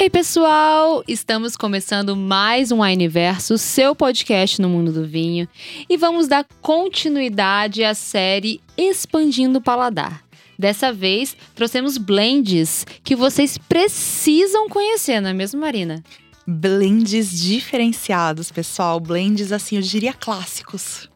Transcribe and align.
Ei, 0.00 0.08
pessoal! 0.08 1.04
Estamos 1.06 1.58
começando 1.58 2.16
mais 2.16 2.72
um 2.72 2.80
Wineverso, 2.80 3.58
seu 3.58 3.94
podcast 3.94 4.58
no 4.58 4.66
mundo 4.66 4.90
do 4.90 5.06
vinho, 5.06 5.46
e 5.90 5.96
vamos 5.98 6.26
dar 6.26 6.46
continuidade 6.62 7.84
à 7.84 7.92
série 7.92 8.62
Expandindo 8.78 9.58
o 9.58 9.60
Paladar. 9.60 10.24
Dessa 10.58 10.90
vez, 10.90 11.36
trouxemos 11.54 11.98
blends 11.98 12.86
que 13.04 13.14
vocês 13.14 13.58
precisam 13.58 14.70
conhecer, 14.70 15.20
não 15.20 15.28
é 15.28 15.34
mesmo, 15.34 15.60
Marina? 15.60 16.02
Blends 16.46 17.38
diferenciados, 17.38 18.50
pessoal. 18.50 18.98
Blends, 19.00 19.52
assim, 19.52 19.76
eu 19.76 19.82
diria 19.82 20.14
clássicos. 20.14 21.09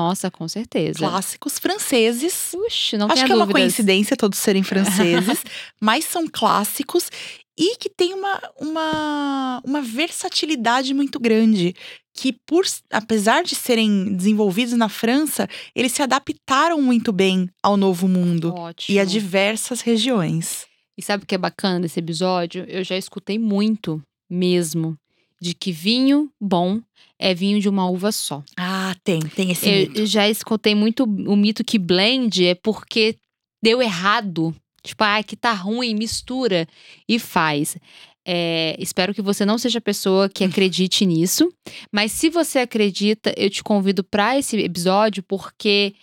Nossa, 0.00 0.30
com 0.30 0.48
certeza. 0.48 0.98
Clássicos 0.98 1.58
franceses. 1.58 2.48
Puxa, 2.52 2.96
não 2.96 3.06
Acho 3.06 3.24
que 3.26 3.32
é 3.32 3.34
uma 3.34 3.44
dúvidas. 3.44 3.62
coincidência 3.62 4.16
todos 4.16 4.38
serem 4.38 4.62
franceses, 4.62 5.42
mas 5.80 6.04
são 6.04 6.26
clássicos 6.26 7.10
e 7.58 7.76
que 7.76 7.90
tem 7.90 8.14
uma, 8.14 8.40
uma, 8.58 9.62
uma 9.64 9.82
versatilidade 9.82 10.94
muito 10.94 11.20
grande. 11.20 11.74
Que, 12.14 12.32
por, 12.46 12.64
apesar 12.90 13.44
de 13.44 13.54
serem 13.54 14.14
desenvolvidos 14.16 14.74
na 14.74 14.88
França, 14.88 15.48
eles 15.74 15.92
se 15.92 16.02
adaptaram 16.02 16.80
muito 16.82 17.12
bem 17.12 17.48
ao 17.62 17.76
novo 17.76 18.08
mundo 18.08 18.52
Ótimo. 18.54 18.96
e 18.96 18.98
a 18.98 19.04
diversas 19.04 19.80
regiões. 19.80 20.66
E 20.98 21.02
sabe 21.02 21.24
o 21.24 21.26
que 21.26 21.34
é 21.34 21.38
bacana 21.38 21.80
desse 21.80 22.00
episódio? 22.00 22.64
Eu 22.68 22.82
já 22.82 22.96
escutei 22.96 23.38
muito, 23.38 24.02
mesmo, 24.28 24.96
de 25.40 25.54
que 25.54 25.72
vinho 25.72 26.30
bom 26.40 26.80
é 27.18 27.34
vinho 27.34 27.60
de 27.60 27.68
uma 27.68 27.88
uva 27.88 28.12
só. 28.12 28.42
Ah, 28.56 28.94
tem, 29.04 29.20
tem 29.20 29.50
esse 29.50 29.68
Eu, 29.68 29.76
mito. 29.88 30.00
eu 30.00 30.06
já 30.06 30.28
escutei 30.28 30.74
muito 30.74 31.04
o 31.04 31.36
mito 31.36 31.64
que 31.64 31.78
blend 31.78 32.46
é 32.46 32.54
porque 32.54 33.16
deu 33.62 33.80
errado. 33.82 34.54
Tipo, 34.82 35.04
ah, 35.04 35.22
que 35.22 35.36
tá 35.36 35.52
ruim, 35.52 35.94
mistura 35.94 36.66
e 37.06 37.18
faz. 37.18 37.76
É, 38.26 38.74
espero 38.78 39.12
que 39.14 39.20
você 39.22 39.44
não 39.44 39.58
seja 39.58 39.78
a 39.78 39.82
pessoa 39.82 40.28
que 40.28 40.44
acredite 40.44 41.04
nisso. 41.04 41.52
Mas 41.92 42.12
se 42.12 42.30
você 42.30 42.60
acredita, 42.60 43.34
eu 43.36 43.50
te 43.50 43.62
convido 43.62 44.02
para 44.02 44.38
esse 44.38 44.56
episódio, 44.58 45.22
porque 45.22 45.94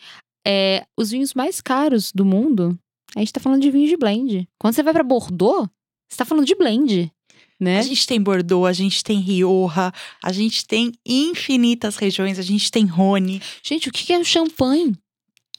é, 0.46 0.86
os 0.98 1.10
vinhos 1.12 1.34
mais 1.34 1.60
caros 1.62 2.12
do 2.12 2.24
mundo, 2.26 2.78
a 3.16 3.20
gente 3.20 3.34
tá 3.34 3.40
falando 3.40 3.62
de 3.62 3.72
vinho 3.72 3.88
de 3.88 3.98
blend. 3.98 4.48
Quando 4.60 4.76
você 4.76 4.84
vai 4.84 4.94
para 4.94 5.04
Bordeaux, 5.04 5.68
você 6.10 6.18
tá 6.18 6.26
falando 6.26 6.46
de 6.46 6.56
blend. 6.56 7.12
Né? 7.60 7.80
A 7.80 7.82
gente 7.82 8.06
tem 8.06 8.22
Bordeaux, 8.22 8.66
a 8.68 8.74
gente 8.74 9.04
tem 9.04 9.20
Rioja, 9.20 9.92
a 10.24 10.32
gente 10.32 10.66
tem 10.66 10.92
infinitas 11.06 11.96
regiões, 11.98 12.38
a 12.38 12.44
gente 12.44 12.70
tem 12.70 12.86
Rhône. 12.86 13.42
Gente, 13.64 13.90
o 13.90 13.92
que 13.92 14.14
é 14.14 14.18
um 14.20 14.24
champanhe? 14.24 14.94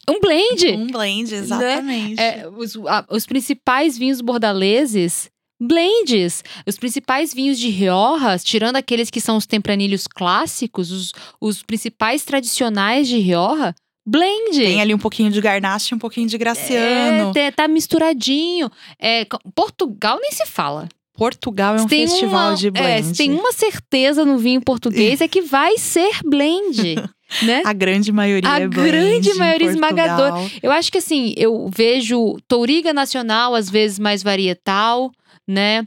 Um 0.08 0.20
blend! 0.20 0.68
Um 0.76 0.86
blend, 0.86 1.34
exatamente. 1.34 2.20
É, 2.20 2.48
os, 2.48 2.76
a- 2.86 3.04
os 3.10 3.26
principais 3.26 3.98
vinhos 3.98 4.20
bordaleses, 4.20 5.28
blends. 5.60 6.42
Os 6.66 6.78
principais 6.78 7.34
vinhos 7.34 7.58
de 7.58 7.68
Rioja, 7.68 8.38
tirando 8.38 8.76
aqueles 8.76 9.10
que 9.10 9.20
são 9.20 9.36
os 9.36 9.44
tempranilhos 9.44 10.06
clássicos, 10.06 10.90
os, 10.92 11.12
os 11.40 11.62
principais 11.62 12.24
tradicionais 12.24 13.08
de 13.08 13.18
Rioja, 13.18 13.74
blend. 14.06 14.56
Tem 14.56 14.80
ali 14.80 14.94
um 14.94 14.98
pouquinho 14.98 15.30
de 15.30 15.40
Garnache 15.40 15.92
e 15.92 15.96
um 15.96 15.98
pouquinho 15.98 16.28
de 16.28 16.38
Graciano. 16.38 17.32
É, 17.36 17.50
tá- 17.50 17.68
misturadinho. 17.68 18.70
É, 18.98 19.26
Portugal 19.54 20.18
nem 20.22 20.30
se 20.32 20.46
fala. 20.46 20.88
Portugal 21.18 21.76
é 21.76 21.82
um 21.82 21.86
tem 21.86 22.06
festival 22.06 22.48
uma- 22.50 22.54
de 22.56 22.68
É, 22.68 22.70
blend. 22.70 23.04
se 23.08 23.12
tem 23.14 23.32
uma 23.34 23.52
certeza 23.52 24.24
no 24.24 24.38
vinho 24.38 24.60
português 24.62 25.20
é 25.20 25.26
que 25.28 25.42
vai 25.42 25.76
ser 25.76 26.10
blend, 26.24 26.94
né? 27.42 27.62
A 27.66 27.72
grande 27.72 28.12
maioria 28.12 28.48
A 28.48 28.60
é 28.60 28.68
blend 28.68 28.90
grande 28.90 29.34
maioria 29.34 29.68
esmagadora. 29.68 30.34
Eu 30.62 30.70
acho 30.70 30.90
que 30.92 30.98
assim, 30.98 31.34
eu 31.36 31.68
vejo 31.74 32.36
Touriga 32.46 32.92
Nacional, 32.94 33.54
às 33.54 33.68
vezes 33.68 33.98
mais 33.98 34.22
varietal, 34.22 35.10
né? 35.46 35.84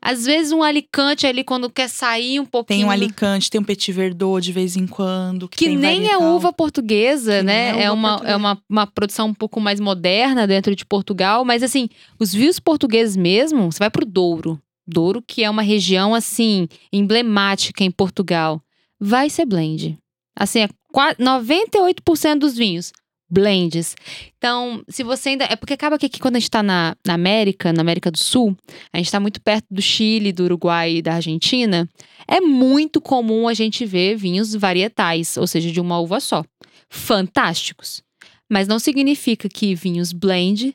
Às 0.00 0.24
vezes 0.24 0.52
um 0.52 0.62
Alicante 0.62 1.26
ali 1.26 1.42
quando 1.42 1.68
quer 1.68 1.88
sair 1.88 2.38
um 2.38 2.44
pouquinho. 2.46 2.78
Tem 2.80 2.86
um 2.86 2.90
Alicante, 2.92 3.50
tem 3.50 3.60
um 3.60 3.64
Petit 3.64 3.90
Verdot 3.90 4.40
de 4.40 4.52
vez 4.52 4.76
em 4.76 4.86
quando. 4.86 5.48
Que, 5.48 5.56
Que 5.56 5.68
nem 5.76 6.02
é 6.04 6.10
varietal. 6.12 6.36
uva 6.36 6.52
portuguesa, 6.52 7.38
Que 7.38 7.42
né? 7.42 7.80
é 7.80 7.84
É, 7.84 7.90
uma, 7.90 8.10
portuguesa. 8.10 8.32
é 8.32 8.36
uma, 8.36 8.58
uma 8.70 8.86
produção 8.86 9.26
um 9.28 9.34
pouco 9.34 9.60
mais 9.60 9.80
moderna 9.80 10.46
dentro 10.46 10.76
de 10.76 10.84
Portugal. 10.86 11.44
Mas 11.44 11.60
assim, 11.62 11.88
os 12.20 12.32
vinhos 12.32 12.60
portugueses 12.60 13.16
mesmo, 13.16 13.70
você 13.72 13.80
vai 13.80 13.90
pro 13.90 14.06
Douro. 14.06 14.60
Douro, 14.86 15.22
que 15.26 15.42
é 15.44 15.50
uma 15.50 15.62
região, 15.62 16.14
assim, 16.14 16.68
emblemática 16.92 17.82
em 17.84 17.90
Portugal. 17.90 18.60
Vai 19.00 19.28
ser 19.30 19.46
blend. 19.46 19.98
Assim, 20.38 20.60
é 20.60 20.68
qua- 20.92 21.14
98% 21.16 22.38
dos 22.40 22.54
vinhos, 22.56 22.92
blends. 23.30 23.94
Então, 24.36 24.82
se 24.88 25.02
você 25.02 25.30
ainda. 25.30 25.44
É 25.44 25.56
porque 25.56 25.74
acaba 25.74 25.98
que 25.98 26.06
aqui, 26.06 26.18
quando 26.20 26.36
a 26.36 26.38
gente 26.38 26.50
tá 26.50 26.62
na, 26.62 26.96
na 27.06 27.14
América, 27.14 27.72
na 27.72 27.80
América 27.82 28.10
do 28.10 28.18
Sul, 28.18 28.56
a 28.92 28.98
gente 28.98 29.10
tá 29.10 29.18
muito 29.20 29.40
perto 29.40 29.66
do 29.70 29.80
Chile, 29.82 30.32
do 30.32 30.44
Uruguai 30.44 30.96
e 30.96 31.02
da 31.02 31.14
Argentina. 31.14 31.88
É 32.26 32.40
muito 32.40 33.00
comum 33.00 33.46
a 33.48 33.54
gente 33.54 33.84
ver 33.86 34.16
vinhos 34.16 34.54
varietais, 34.54 35.36
ou 35.36 35.46
seja, 35.46 35.70
de 35.70 35.80
uma 35.80 35.98
uva 36.00 36.20
só. 36.20 36.44
Fantásticos. 36.88 38.02
Mas 38.50 38.66
não 38.66 38.78
significa 38.78 39.48
que 39.48 39.74
vinhos 39.74 40.12
blend. 40.12 40.74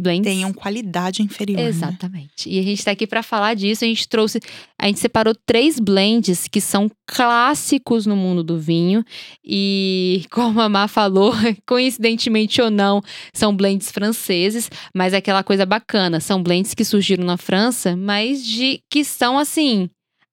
Blends, 0.00 0.24
Tenham 0.24 0.52
qualidade 0.52 1.22
inferior. 1.22 1.60
né? 1.60 1.68
Exatamente. 1.68 2.48
E 2.48 2.58
a 2.58 2.62
gente 2.62 2.84
tá 2.84 2.90
aqui 2.90 3.06
para 3.06 3.22
falar 3.22 3.54
disso. 3.54 3.84
A 3.84 3.88
gente 3.88 4.08
trouxe, 4.08 4.40
a 4.78 4.86
gente 4.86 4.98
separou 4.98 5.34
três 5.46 5.78
blends 5.78 6.48
que 6.48 6.60
são 6.60 6.90
clássicos 7.06 8.06
no 8.06 8.16
mundo 8.16 8.42
do 8.42 8.58
vinho 8.58 9.04
e 9.44 10.24
como 10.30 10.60
a 10.60 10.68
Má 10.68 10.88
falou, 10.88 11.32
coincidentemente 11.66 12.60
ou 12.62 12.70
não, 12.70 13.02
são 13.32 13.54
blends 13.54 13.90
franceses, 13.90 14.70
mas 14.94 15.12
é 15.12 15.18
aquela 15.18 15.42
coisa 15.42 15.66
bacana, 15.66 16.20
são 16.20 16.42
blends 16.42 16.74
que 16.74 16.84
surgiram 16.84 17.24
na 17.24 17.36
França, 17.36 17.96
mas 17.96 18.44
de 18.44 18.80
que 18.90 19.04
são 19.04 19.38
assim 19.38 19.88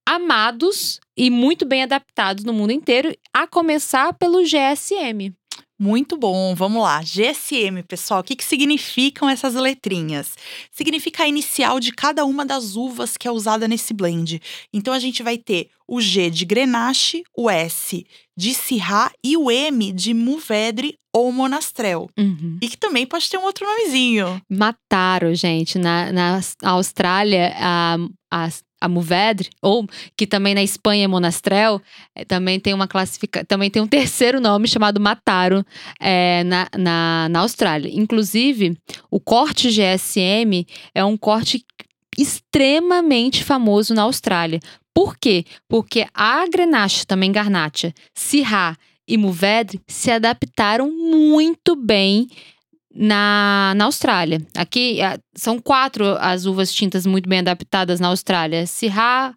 amados 0.08 1.02
e 1.18 1.30
muito 1.30 1.66
bem 1.66 1.84
adaptados 1.84 2.46
no 2.46 2.54
mundo 2.54 2.72
inteiro, 2.72 3.14
a 3.34 3.46
começar 3.46 4.14
pelo 4.14 4.42
GSM. 4.42 5.34
Muito 5.80 6.18
bom, 6.18 6.56
vamos 6.56 6.82
lá. 6.82 7.02
GSM, 7.02 7.84
pessoal, 7.88 8.22
o 8.22 8.24
que, 8.24 8.36
que 8.36 8.44
significam 8.44 9.30
essas 9.30 9.54
letrinhas? 9.54 10.36
Significa 10.72 11.24
a 11.24 11.28
inicial 11.28 11.80
de 11.80 11.92
cada 11.92 12.26
uma 12.26 12.46
das 12.46 12.76
uvas 12.76 13.16
que 13.16 13.28
é 13.28 13.32
usada 13.32 13.68
nesse 13.68 13.94
blend. 13.94 14.42
Então 14.74 14.94
a 14.94 15.00
gente 15.00 15.22
vai 15.22 15.38
ter 15.38 15.70
o 15.88 16.02
G 16.02 16.30
de 16.30 16.46
Grenache, 16.46 17.24
o 17.36 17.50
S 17.50 18.06
de 18.36 18.54
Syrah 18.54 19.12
e 19.24 19.38
o 19.38 19.50
M 19.50 19.92
de 19.92 20.14
Mourvèdre 20.14 20.98
ou 21.14 21.32
Monastrell. 21.32 22.10
Uhum. 22.18 22.60
E 22.62 22.68
que 22.68 22.78
também 22.78 23.06
pode 23.06 23.30
ter 23.30 23.38
um 23.38 23.44
outro 23.44 23.66
nomezinho. 23.66 24.42
mataram, 24.50 25.34
gente. 25.34 25.80
Na, 25.80 26.12
na 26.12 26.40
Austrália, 26.64 27.54
a, 27.58 27.98
a, 28.32 28.50
a 28.80 28.88
Mourvèdre, 28.88 29.50
ou 29.62 29.88
que 30.16 30.28
também 30.28 30.54
na 30.54 30.64
Espanha 30.64 31.06
é 31.06 31.08
Monastrell, 31.08 31.82
eh, 32.16 32.26
também 32.26 32.60
tem 32.60 32.74
uma 32.74 32.88
classificação, 32.88 33.46
também 33.46 33.70
tem 33.70 33.82
um 33.82 33.88
terceiro 33.88 34.40
nome 34.40 34.68
chamado 34.68 35.00
Mataro 35.00 35.66
eh, 36.00 36.44
na, 36.44 36.68
na, 36.78 37.30
na 37.30 37.40
Austrália. 37.40 37.90
Inclusive, 37.94 38.78
o 39.10 39.20
corte 39.20 39.70
GSM 39.70 40.66
é 40.94 41.04
um 41.04 41.18
corte 41.18 41.66
extremamente 42.18 43.44
famoso 43.44 43.94
na 43.94 44.04
Austrália. 44.04 44.60
Por 44.94 45.18
quê? 45.18 45.46
Porque 45.68 46.08
a 46.14 46.48
Grenache, 46.48 47.06
também 47.06 47.32
Garnacha, 47.32 47.94
Syrah 48.16 48.76
e 49.08 49.18
Mourvèdre 49.18 49.80
se 49.88 50.12
adaptaram 50.12 50.92
muito 50.92 51.76
bem 51.76 52.28
na, 52.98 53.74
na 53.76 53.86
Austrália. 53.86 54.42
Aqui 54.56 55.02
ah, 55.02 55.20
são 55.36 55.60
quatro 55.60 56.18
as 56.20 56.46
uvas 56.46 56.74
tintas 56.74 57.06
muito 57.06 57.30
bem 57.30 57.40
adaptadas 57.40 58.00
na 58.00 58.08
Austrália: 58.08 58.66
Syrah, 58.66 59.34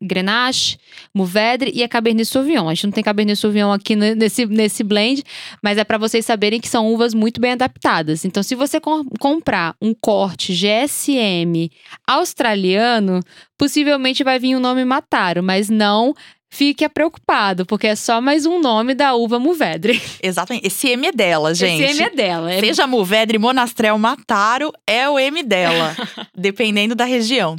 Grenache, 0.00 0.78
Mourvèdre 1.14 1.72
e 1.74 1.82
a 1.82 1.88
Cabernet 1.88 2.28
Sauvignon. 2.28 2.68
A 2.68 2.74
gente 2.74 2.84
não 2.86 2.92
tem 2.92 3.04
Cabernet 3.04 3.38
Sauvignon 3.38 3.72
aqui 3.72 3.96
ne- 3.96 4.14
nesse, 4.14 4.46
nesse 4.46 4.82
blend, 4.82 5.22
mas 5.62 5.78
é 5.78 5.84
para 5.84 5.98
vocês 5.98 6.24
saberem 6.24 6.60
que 6.60 6.68
são 6.68 6.92
uvas 6.92 7.14
muito 7.14 7.40
bem 7.40 7.52
adaptadas. 7.52 8.24
Então, 8.24 8.42
se 8.42 8.54
você 8.54 8.80
com- 8.80 9.04
comprar 9.18 9.74
um 9.80 9.94
corte 9.94 10.52
GSM 10.52 11.70
australiano, 12.06 13.20
possivelmente 13.56 14.22
vai 14.22 14.38
vir 14.38 14.56
o 14.56 14.60
nome 14.60 14.84
Mataro, 14.84 15.42
mas 15.42 15.70
não 15.70 16.14
fique 16.50 16.88
preocupado, 16.88 17.66
porque 17.66 17.86
é 17.86 17.96
só 17.96 18.20
mais 18.20 18.46
um 18.46 18.60
nome 18.60 18.94
da 18.94 19.14
uva 19.14 19.38
Mourvèdre. 19.38 20.00
Exatamente. 20.22 20.66
Esse 20.66 20.88
M 20.88 21.06
é 21.06 21.12
dela, 21.12 21.54
gente. 21.54 21.82
Esse 21.82 22.02
M 22.02 22.10
é 22.10 22.14
dela. 22.14 22.52
É 22.52 22.60
Seja 22.60 22.86
Mourvèdre, 22.86 23.38
Monastrell, 23.38 23.98
Mataro, 23.98 24.72
é 24.86 25.08
o 25.08 25.18
M 25.18 25.42
dela, 25.42 25.94
dependendo 26.34 26.94
da 26.94 27.04
região. 27.04 27.56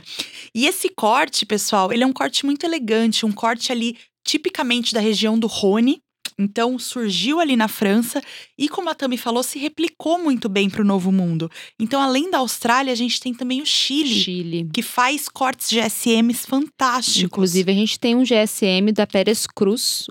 E 0.53 0.65
esse 0.65 0.89
corte, 0.89 1.45
pessoal, 1.45 1.91
ele 1.91 2.03
é 2.03 2.07
um 2.07 2.13
corte 2.13 2.45
muito 2.45 2.65
elegante, 2.65 3.25
um 3.25 3.31
corte 3.31 3.71
ali 3.71 3.97
tipicamente 4.25 4.93
da 4.93 4.99
região 4.99 5.37
do 5.37 5.47
Rhône. 5.47 6.01
Então, 6.39 6.77
surgiu 6.77 7.39
ali 7.39 7.55
na 7.55 7.67
França 7.67 8.21
e, 8.57 8.69
como 8.69 8.89
a 8.89 8.95
Tami 8.95 9.17
falou, 9.17 9.41
se 9.41 9.57
replicou 9.57 10.19
muito 10.19 10.47
bem 10.47 10.69
para 10.69 10.81
o 10.81 10.85
Novo 10.85 11.11
Mundo. 11.11 11.49
Então, 11.79 11.99
além 11.99 12.29
da 12.29 12.37
Austrália, 12.37 12.93
a 12.93 12.95
gente 12.95 13.19
tem 13.19 13.33
também 13.33 13.61
o 13.61 13.65
Chile, 13.65 14.21
Chile. 14.21 14.69
que 14.71 14.83
faz 14.83 15.27
cortes 15.27 15.71
GSMs 15.71 16.45
fantásticos. 16.45 17.23
Inclusive, 17.23 17.71
a 17.71 17.75
gente 17.75 17.99
tem 17.99 18.15
um 18.15 18.23
GSM 18.23 18.91
da 18.93 19.07
Pérez 19.07 19.47
Cruz, 19.47 20.05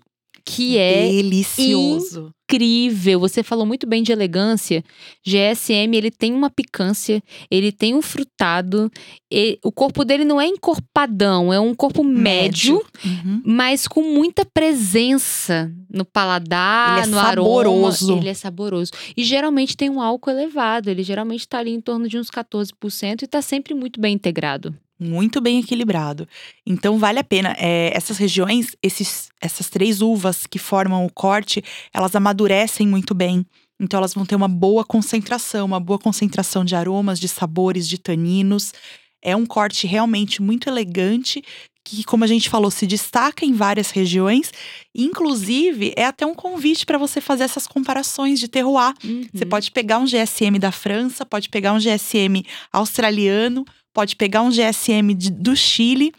que 0.44 0.76
é 0.78 1.08
Delicioso. 1.08 2.32
Incrível. 2.48 3.18
Você 3.20 3.42
falou 3.42 3.66
muito 3.66 3.86
bem 3.86 4.02
de 4.02 4.12
elegância. 4.12 4.84
GSM, 5.26 5.94
ele 5.96 6.10
tem 6.10 6.32
uma 6.32 6.48
picância, 6.48 7.22
ele 7.50 7.72
tem 7.72 7.94
um 7.94 8.02
frutado. 8.02 8.90
e- 9.28 9.58
o 9.64 9.72
corpo 9.72 10.04
dele 10.04 10.24
não 10.24 10.40
é 10.40 10.46
encorpadão, 10.46 11.52
é 11.52 11.58
um 11.58 11.74
corpo 11.74 12.04
médio, 12.04 12.80
Uhum. 13.04 13.42
mas 13.44 13.88
com 13.88 14.00
muita 14.02 14.44
presença 14.44 15.72
no 15.92 16.04
paladar, 16.04 16.98
Ele 16.98 17.06
é 17.08 17.10
no 17.10 17.18
aroma. 17.18 17.90
saboroso. 17.92 18.16
Ele 18.18 18.28
é 18.28 18.34
saboroso. 18.34 18.92
E 19.16 19.24
geralmente 19.24 19.76
tem 19.76 19.90
um 19.90 20.00
álcool 20.00 20.30
elevado. 20.30 20.88
Ele 20.88 21.02
geralmente 21.02 21.46
tá 21.48 21.58
ali 21.58 21.72
em 21.72 21.80
torno 21.80 22.08
de 22.08 22.16
uns 22.18 22.30
14% 22.30 23.22
e 23.22 23.26
tá 23.26 23.42
sempre 23.42 23.74
muito 23.74 24.00
bem 24.00 24.14
integrado. 24.14 24.72
Muito 24.98 25.42
bem 25.42 25.58
equilibrado. 25.60 26.26
Então 26.64 26.98
vale 26.98 27.18
a 27.18 27.24
pena. 27.24 27.54
É, 27.58 27.94
essas 27.94 28.16
regiões, 28.16 28.74
esses, 28.82 29.28
essas 29.40 29.68
três 29.68 30.00
uvas 30.00 30.46
que 30.46 30.58
formam 30.58 31.04
o 31.04 31.12
corte, 31.12 31.62
elas 31.92 32.16
amadurecem 32.16 32.86
muito 32.86 33.14
bem. 33.14 33.44
Então 33.78 33.98
elas 33.98 34.14
vão 34.14 34.24
ter 34.24 34.34
uma 34.34 34.48
boa 34.48 34.84
concentração, 34.84 35.66
uma 35.66 35.80
boa 35.80 35.98
concentração 35.98 36.64
de 36.64 36.74
aromas, 36.74 37.20
de 37.20 37.28
sabores, 37.28 37.86
de 37.86 37.98
taninos. 37.98 38.72
É 39.20 39.36
um 39.36 39.44
corte 39.44 39.86
realmente 39.86 40.40
muito 40.40 40.68
elegante, 40.68 41.42
que, 41.88 42.02
como 42.02 42.24
a 42.24 42.26
gente 42.26 42.48
falou, 42.50 42.70
se 42.70 42.84
destaca 42.86 43.44
em 43.44 43.52
várias 43.52 43.90
regiões. 43.90 44.50
Inclusive, 44.94 45.92
é 45.96 46.04
até 46.04 46.26
um 46.26 46.34
convite 46.34 46.84
para 46.84 46.98
você 46.98 47.20
fazer 47.20 47.44
essas 47.44 47.66
comparações 47.66 48.40
de 48.40 48.48
terroir. 48.48 48.92
Você 49.32 49.44
Uhum. 49.44 49.48
pode 49.48 49.70
pegar 49.70 49.98
um 49.98 50.06
GSM 50.06 50.58
da 50.58 50.72
França, 50.72 51.24
pode 51.24 51.48
pegar 51.48 51.72
um 51.72 51.78
GSM 51.78 52.44
australiano, 52.72 53.64
pode 53.94 54.16
pegar 54.16 54.42
um 54.42 54.50
GSM 54.50 55.14
de- 55.14 55.30
do 55.30 55.54
Chile 55.56 56.12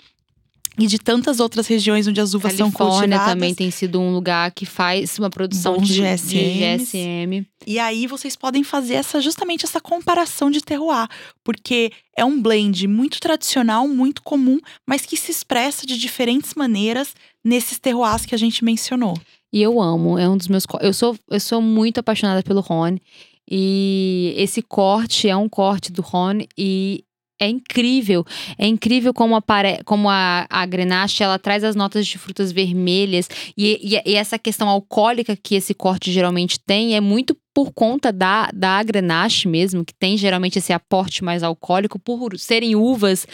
e 0.78 0.86
de 0.86 1.00
tantas 1.00 1.40
outras 1.40 1.66
regiões 1.68 2.08
onde 2.08 2.22
as 2.22 2.34
uvas 2.34 2.54
são 2.54 2.72
Califórnia 2.72 3.18
cultivadas. 3.18 3.34
também 3.34 3.56
tem 3.56 3.72
sido 3.72 4.00
um 4.00 4.14
lugar 4.14 4.52
que 4.52 4.66
faz 4.66 5.18
uma 5.18 5.30
produção 5.30 5.76
Bons 5.76 5.88
de. 5.88 6.02
GSM. 6.02 7.46
E 7.66 7.80
aí 7.80 8.06
vocês 8.06 8.36
podem 8.36 8.64
fazer 8.64 8.94
essa 8.96 9.20
justamente 9.20 9.66
essa 9.66 9.82
comparação 9.82 10.52
de 10.52 10.62
terroir, 10.62 11.08
porque 11.44 11.92
é 12.16 12.24
um 12.24 12.42
blend 12.42 12.88
muito 12.88 13.20
tradicional, 13.20 13.88
muito 13.88 14.22
comum, 14.22 14.60
mas 14.86 15.06
que 15.06 15.18
se 15.18 15.32
expressa 15.32 15.86
de 15.86 15.98
diferentes 15.98 16.54
maneiras 16.54 17.14
nesses 17.44 17.80
terroirs 17.80 18.26
que 18.26 18.36
a 18.36 18.38
gente 18.38 18.64
mencionou. 18.64 19.18
E 19.52 19.62
eu 19.62 19.82
amo, 19.82 20.18
é 20.20 20.30
um 20.30 20.38
dos 20.38 20.48
meus. 20.48 20.66
Eu 20.82 20.94
sou, 20.94 21.18
eu 21.30 21.40
sou 21.40 21.62
muito 21.62 22.00
apaixonada 22.00 22.44
pelo 22.44 22.62
Rony. 22.62 23.02
E 23.50 24.34
esse 24.36 24.62
corte 24.62 25.30
é 25.30 25.36
um 25.36 25.48
corte 25.48 25.90
do 25.92 26.02
Rony 26.02 26.50
e 26.58 27.06
é 27.40 27.48
incrível. 27.48 28.26
É 28.58 28.66
incrível 28.66 29.14
como, 29.14 29.42
como 29.86 30.10
a, 30.10 30.48
a 30.50 30.66
Grenache 30.66 31.24
ela 31.24 31.38
traz 31.38 31.64
as 31.64 31.76
notas 31.76 32.08
de 32.08 32.18
frutas 32.18 32.52
vermelhas. 32.52 33.30
E, 33.58 33.80
e, 33.96 34.12
e 34.12 34.16
essa 34.16 34.40
questão 34.40 34.68
alcoólica 34.68 35.36
que 35.36 35.56
esse 35.56 35.74
corte 35.74 36.12
geralmente 36.12 36.60
tem 36.60 36.96
é 36.96 37.02
muito 37.02 37.38
por 37.58 37.72
conta 37.72 38.14
da, 38.14 38.52
da 38.54 38.84
Grenache 38.84 39.48
mesmo, 39.48 39.84
que 39.84 39.92
tem 39.92 40.16
geralmente 40.16 40.60
esse 40.60 40.72
aporte 40.72 41.24
mais 41.24 41.42
alcoólico, 41.42 41.98
por 41.98 42.38
serem 42.38 42.76
uvas 42.76 43.26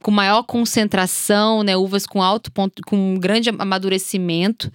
com 0.00 0.12
maior 0.12 0.44
concentração, 0.44 1.64
né? 1.64 1.76
Uvas 1.76 2.06
com 2.06 2.22
alto 2.22 2.52
ponto, 2.52 2.80
com 2.86 3.16
grande 3.18 3.50
amadurecimento. 3.50 4.70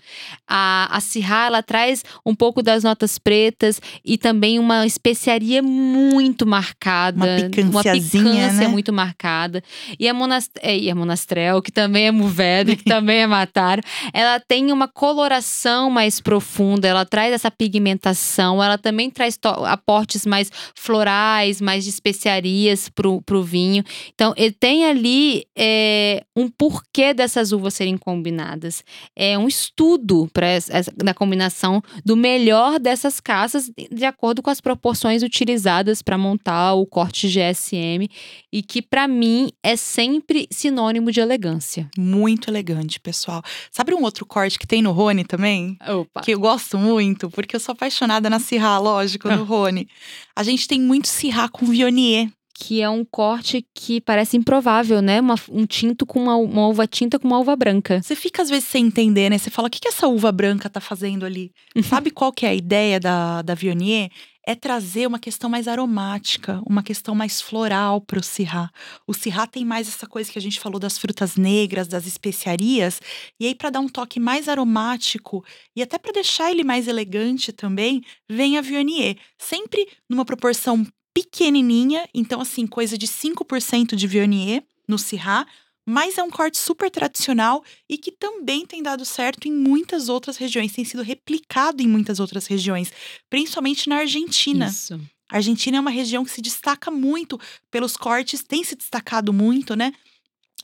A, 0.45 0.89
a 0.91 0.99
Syrah, 0.99 1.45
ela 1.45 1.63
traz 1.63 2.03
um 2.25 2.35
pouco 2.35 2.61
das 2.61 2.83
notas 2.83 3.17
pretas 3.17 3.79
e 4.03 4.17
também 4.17 4.59
uma 4.59 4.85
especiaria 4.85 5.63
muito 5.63 6.45
marcada. 6.45 7.37
Uma 7.37 7.49
picânciazinha, 7.49 8.23
picância 8.23 8.65
né? 8.65 8.67
muito 8.67 8.91
marcada. 8.91 9.63
E 9.97 10.09
a, 10.09 10.13
Monast 10.13 10.51
é, 10.59 10.77
e 10.77 10.91
a 10.91 10.95
Monastrel, 10.95 11.61
que 11.61 11.71
também 11.71 12.07
é 12.07 12.11
Mourvedre, 12.11 12.75
que 12.75 12.83
também 12.91 13.19
é 13.19 13.27
Mataro, 13.27 13.81
ela 14.13 14.37
tem 14.37 14.69
uma 14.69 14.89
coloração 14.89 15.89
mais 15.89 16.19
profunda, 16.19 16.89
ela 16.89 17.05
traz 17.05 17.31
essa 17.31 17.49
pigmentação, 17.49 18.61
ela 18.61 18.77
também 18.77 18.96
traz 19.11 19.37
to- 19.37 19.47
aportes 19.65 20.25
mais 20.25 20.51
florais, 20.75 21.61
mais 21.61 21.83
de 21.83 21.89
especiarias 21.89 22.89
pro, 22.89 23.21
pro 23.21 23.43
vinho. 23.43 23.83
Então, 24.13 24.33
ele 24.35 24.51
tem 24.53 24.85
ali 24.85 25.45
é, 25.57 26.23
um 26.35 26.49
porquê 26.49 27.13
dessas 27.13 27.51
uvas 27.51 27.73
serem 27.73 27.97
combinadas. 27.97 28.83
É 29.15 29.37
um 29.37 29.47
estudo 29.47 30.29
para 30.33 30.47
da 30.95 31.13
combinação 31.13 31.81
do 32.05 32.15
melhor 32.15 32.79
dessas 32.79 33.19
casas, 33.19 33.69
de 33.91 34.05
acordo 34.05 34.41
com 34.41 34.49
as 34.49 34.61
proporções 34.61 35.23
utilizadas 35.23 36.01
para 36.01 36.17
montar 36.17 36.73
o 36.73 36.85
corte 36.85 37.27
GSM, 37.27 38.07
e 38.51 38.63
que 38.63 38.81
para 38.81 39.07
mim 39.07 39.49
é 39.63 39.75
sempre 39.75 40.47
sinônimo 40.51 41.11
de 41.11 41.19
elegância. 41.19 41.89
Muito 41.97 42.49
elegante, 42.49 42.99
pessoal. 42.99 43.41
Sabe 43.71 43.93
um 43.93 44.03
outro 44.03 44.25
corte 44.25 44.57
que 44.57 44.65
tem 44.67 44.81
no 44.81 44.91
Rony 44.91 45.23
também? 45.23 45.77
Opa. 45.87 46.21
que 46.21 46.31
eu 46.33 46.39
gosto 46.39 46.77
muito, 46.77 47.29
porque 47.29 47.55
eu 47.55 47.59
sou 47.59 47.73
apaixonada 47.73 48.29
na 48.29 48.39
Syrah, 48.39 48.79
lógico, 48.87 49.29
no 49.29 49.43
Rony. 49.43 49.87
A 50.35 50.43
gente 50.43 50.67
tem 50.67 50.79
muito 50.81 51.07
Syrah 51.07 51.49
com 51.49 51.65
Viognier. 51.65 52.29
Que 52.59 52.81
é 52.81 52.89
um 52.89 53.05
corte 53.05 53.63
que 53.71 54.01
parece 54.01 54.35
improvável, 54.35 54.99
né? 54.99 55.21
Uma- 55.21 55.35
um 55.51 55.63
tinto 55.67 56.07
com 56.07 56.23
uma, 56.23 56.35
uma 56.35 56.67
uva 56.67 56.87
tinta 56.87 57.19
com 57.19 57.27
uma 57.27 57.37
uva 57.37 57.55
branca. 57.55 58.01
Você 58.01 58.15
fica 58.15 58.41
às 58.41 58.49
vezes 58.49 58.67
sem 58.67 58.87
entender, 58.87 59.29
né? 59.29 59.37
Você 59.37 59.51
fala, 59.51 59.67
o 59.67 59.71
que, 59.71 59.79
que 59.79 59.87
essa 59.87 60.07
uva 60.07 60.31
branca 60.31 60.67
tá 60.67 60.81
fazendo 60.81 61.23
ali? 61.23 61.51
Sabe 61.83 62.09
qual 62.09 62.33
que 62.33 62.47
é 62.47 62.49
a 62.49 62.55
ideia 62.55 62.99
da, 62.99 63.43
da 63.43 63.53
Viognier? 63.53 64.09
É 64.43 64.55
trazer 64.55 65.05
uma 65.05 65.19
questão 65.19 65.49
mais 65.49 65.67
aromática, 65.67 66.59
uma 66.65 66.81
questão 66.81 67.13
mais 67.13 67.41
floral 67.41 68.01
pro 68.01 68.23
Syrah. 68.23 68.71
O 69.05 69.13
Syrah 69.13 69.45
tem 69.45 69.63
mais 69.65 69.87
essa 69.87 70.07
coisa 70.07 70.31
que 70.31 70.39
a 70.39 70.41
gente 70.41 70.59
falou 70.59 70.79
das 70.79 70.97
frutas 70.97 71.35
negras, 71.35 71.87
das 71.87 72.07
especiarias. 72.07 72.99
E 73.39 73.45
aí, 73.45 73.53
para 73.53 73.69
dar 73.69 73.81
um 73.81 73.89
toque 73.89 74.19
mais 74.19 74.47
aromático 74.49 75.43
e 75.75 75.81
até 75.83 75.97
para 75.99 76.13
deixar 76.13 76.49
ele 76.49 76.63
mais 76.63 76.87
elegante 76.87 77.51
também, 77.51 78.01
vem 78.27 78.57
a 78.57 78.61
Viognier. 78.61 79.17
Sempre 79.37 79.85
numa 80.09 80.23
proporção 80.25 80.87
pequenininha, 81.17 82.07
então 82.13 82.39
assim, 82.39 82.67
coisa 82.67 82.95
de 82.95 83.07
5% 83.07 83.95
de 83.95 84.05
Viognier 84.05 84.63
no 84.87 84.99
Syrah, 84.99 85.47
mas 85.83 86.15
é 86.15 86.21
um 86.21 86.29
corte 86.29 86.59
super 86.59 86.91
tradicional 86.91 87.63
e 87.89 87.97
que 87.97 88.11
também 88.11 88.67
tem 88.67 88.83
dado 88.83 89.03
certo 89.03 89.47
em 89.47 89.51
muitas 89.51 90.09
outras 90.09 90.37
regiões, 90.37 90.73
tem 90.73 90.85
sido 90.85 91.01
replicado 91.01 91.81
em 91.81 91.87
muitas 91.87 92.19
outras 92.19 92.45
regiões, 92.45 92.91
principalmente 93.31 93.89
na 93.89 93.97
Argentina. 93.97 94.67
Isso. 94.67 95.01
A 95.31 95.37
Argentina 95.37 95.77
é 95.77 95.79
uma 95.79 95.89
região 95.89 96.23
que 96.23 96.29
se 96.29 96.41
destaca 96.41 96.91
muito 96.91 97.39
pelos 97.71 97.97
cortes, 97.97 98.43
tem 98.43 98.63
se 98.63 98.75
destacado 98.75 99.33
muito, 99.33 99.75
né? 99.75 99.93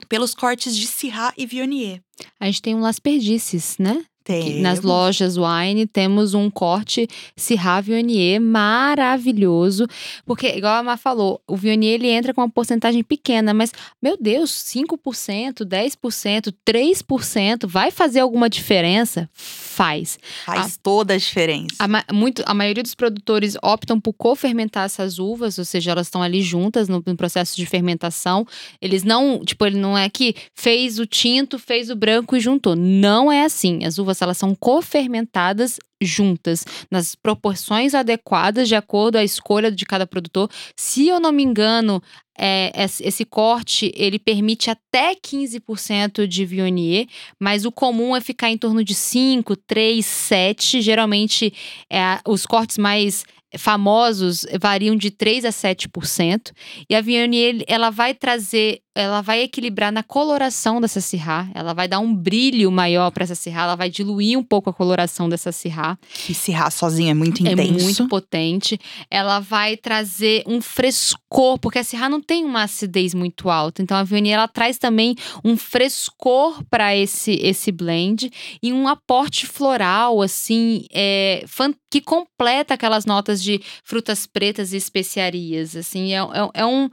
Pelos 0.07 0.35
cortes 0.35 0.77
de 0.77 0.85
Syrah 0.85 1.33
e 1.35 1.47
Viognier. 1.47 1.99
A 2.39 2.45
gente 2.45 2.61
tem 2.61 2.75
um 2.75 2.79
Las 2.79 2.99
Perdices, 2.99 3.77
né? 3.79 4.05
Tem. 4.23 4.61
nas 4.61 4.81
lojas 4.81 5.35
wine 5.37 5.85
temos 5.85 6.33
um 6.33 6.49
corte 6.49 7.07
Syrah 7.35 7.81
Viognier 7.81 8.39
maravilhoso, 8.39 9.85
porque 10.25 10.47
igual 10.47 10.75
a 10.75 10.83
Má 10.83 10.97
falou, 10.97 11.41
o 11.47 11.55
Viognier 11.55 11.95
ele 11.95 12.09
entra 12.09 12.33
com 12.33 12.41
uma 12.41 12.49
porcentagem 12.49 13.03
pequena, 13.03 13.53
mas 13.53 13.71
meu 14.01 14.17
Deus, 14.19 14.51
5%, 14.51 15.65
10%, 15.65 16.53
3% 16.65 17.67
vai 17.67 17.91
fazer 17.91 18.21
alguma 18.21 18.49
diferença? 18.49 19.29
Faz. 19.33 20.19
Faz 20.45 20.77
toda 20.77 21.15
a 21.15 21.17
diferença. 21.17 21.75
A, 21.79 22.13
muito, 22.13 22.43
a 22.45 22.53
maioria 22.53 22.83
dos 22.83 22.95
produtores 22.95 23.57
optam 23.61 23.99
por 23.99 24.13
co-fermentar 24.13 24.85
essas 24.85 25.19
uvas, 25.19 25.57
ou 25.57 25.65
seja, 25.65 25.91
elas 25.91 26.07
estão 26.07 26.21
ali 26.21 26.41
juntas 26.41 26.87
no, 26.87 27.03
no 27.05 27.17
processo 27.17 27.55
de 27.55 27.65
fermentação. 27.65 28.45
Eles 28.81 29.03
não, 29.03 29.43
tipo, 29.43 29.65
ele 29.65 29.77
não 29.77 29.97
é 29.97 30.09
que 30.09 30.35
fez 30.53 30.99
o 30.99 31.05
tinto, 31.05 31.57
fez 31.57 31.89
o 31.89 31.95
branco 31.95 32.35
e 32.35 32.39
juntou. 32.39 32.75
Não 32.75 33.31
é 33.31 33.45
assim. 33.45 33.83
As 33.83 33.97
uvas 33.97 34.12
elas 34.21 34.37
são 34.37 34.55
co-fermentadas 34.55 35.79
juntas, 36.01 36.65
nas 36.91 37.15
proporções 37.15 37.93
adequadas, 37.93 38.67
de 38.67 38.75
acordo 38.75 39.17
à 39.17 39.23
escolha 39.23 39.71
de 39.71 39.85
cada 39.85 40.05
produtor. 40.05 40.49
Se 40.75 41.07
eu 41.07 41.19
não 41.19 41.31
me 41.31 41.43
engano, 41.43 42.01
é, 42.37 42.71
esse 43.01 43.23
corte 43.25 43.91
ele 43.95 44.19
permite 44.19 44.69
até 44.69 45.15
15% 45.15 46.27
de 46.27 46.45
Viognier, 46.45 47.07
mas 47.39 47.65
o 47.65 47.71
comum 47.71 48.15
é 48.15 48.21
ficar 48.21 48.49
em 48.49 48.57
torno 48.57 48.83
de 48.83 48.93
5, 48.93 49.55
3, 49.55 50.05
7. 50.05 50.81
Geralmente, 50.81 51.53
é, 51.89 52.19
os 52.27 52.45
cortes 52.45 52.77
mais 52.77 53.23
famosos 53.57 54.45
variam 54.59 54.95
de 54.95 55.11
3 55.11 55.45
a 55.45 55.49
7%. 55.49 56.51
E 56.89 56.95
a 56.95 57.01
Viognier, 57.01 57.63
ela 57.67 57.89
vai 57.89 58.13
trazer, 58.13 58.81
ela 58.95 59.21
vai 59.21 59.41
equilibrar 59.41 59.91
na 59.91 60.03
coloração 60.03 60.81
dessa 60.81 61.01
Syrah. 61.01 61.49
Ela 61.53 61.73
vai 61.73 61.87
dar 61.87 61.99
um 61.99 62.13
brilho 62.15 62.71
maior 62.71 63.11
para 63.11 63.23
essa 63.23 63.35
Syrah. 63.35 63.63
Ela 63.63 63.75
vai 63.75 63.89
diluir 63.89 64.37
um 64.37 64.43
pouco 64.43 64.69
a 64.69 64.73
coloração 64.73 65.29
dessa 65.29 65.51
Syrah. 65.51 65.97
Que 66.25 66.33
Syrah 66.33 66.71
sozinha 66.71 67.11
é 67.11 67.13
muito 67.13 67.41
intenso. 67.41 67.61
É 67.61 67.83
muito 67.83 68.07
potente. 68.07 68.79
Ela 69.09 69.39
vai 69.39 69.77
trazer 69.77 70.43
um 70.47 70.61
frescor, 70.61 71.59
porque 71.59 71.79
a 71.79 71.83
Syrah 71.83 72.09
não 72.09 72.21
tem 72.21 72.45
uma 72.45 72.63
acidez 72.63 73.13
muito 73.13 73.49
alta. 73.49 73.81
Então 73.81 73.97
a 73.97 74.03
Viognier 74.03 74.35
ela 74.35 74.47
traz 74.47 74.77
também 74.77 75.15
um 75.43 75.55
frescor 75.57 76.63
para 76.69 76.95
esse 76.95 77.33
esse 77.33 77.71
blend 77.71 78.31
e 78.61 78.71
um 78.71 78.87
aporte 78.87 79.45
floral 79.45 80.21
assim, 80.21 80.85
é, 80.91 81.45
que 81.93 82.01
completa 82.01 82.73
aquelas 82.73 83.05
notas 83.05 83.42
de 83.43 83.61
frutas 83.83 84.25
pretas 84.25 84.73
e 84.73 84.77
especiarias. 84.77 85.75
Assim, 85.75 86.13
é, 86.13 86.17
é, 86.17 86.49
é 86.61 86.65
um 86.65 86.89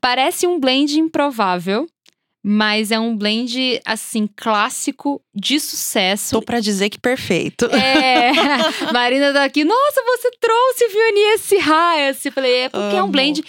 parece 0.00 0.46
um 0.46 0.60
blend 0.60 0.98
improvável. 0.98 1.86
Mas 2.48 2.92
é 2.92 2.98
um 3.00 3.16
blend, 3.16 3.80
assim, 3.84 4.28
clássico 4.36 5.20
de 5.34 5.58
sucesso. 5.58 6.30
Tô 6.30 6.40
pra 6.40 6.60
dizer 6.60 6.90
que 6.90 7.00
perfeito. 7.00 7.64
É, 7.66 8.30
Marina 8.94 9.32
tá 9.32 9.42
aqui, 9.42 9.64
nossa, 9.64 10.00
você 10.04 10.30
trouxe 10.40 10.86
Vionier 10.86 11.38
Syrah. 11.40 11.98
Eu 11.98 12.32
falei, 12.32 12.54
é 12.58 12.68
porque 12.68 12.94
é 12.94 13.00
um 13.00 13.06
Amo. 13.06 13.10
blend 13.10 13.42